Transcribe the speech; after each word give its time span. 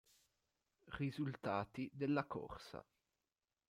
Risultati 0.97 1.87
della 1.93 2.25
corsa. 2.25 2.83